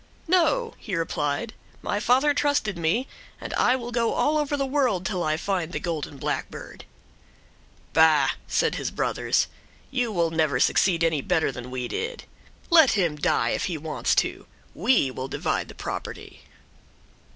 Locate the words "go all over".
3.91-4.57